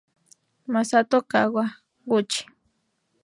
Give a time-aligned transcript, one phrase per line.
[0.73, 2.43] Masato Kawaguchi